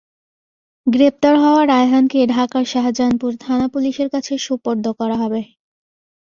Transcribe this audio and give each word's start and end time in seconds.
গ্রেপ্তার 0.87 1.35
হওয়া 1.37 1.61
রায়হানকে 1.65 2.19
ঢাকার 2.27 2.65
শাহজাহানপুর 2.65 3.31
থানা 3.39 3.65
পুলিশের 3.73 4.07
কাছে 4.13 4.33
সোপর্দ 4.47 4.85
করা 4.99 5.15
হবে। 5.23 5.41